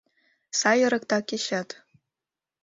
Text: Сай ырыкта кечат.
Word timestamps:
Сай 0.59 0.79
ырыкта 0.87 1.17
кечат. 1.29 1.69